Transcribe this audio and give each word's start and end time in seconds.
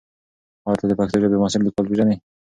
ایا 0.65 0.75
ته 0.79 0.85
د 0.87 0.91
پښتو 0.99 1.17
ژبې 1.23 1.37
معاصر 1.39 1.59
لیکوالان 1.63 1.89
پېژنې؟ 1.89 2.15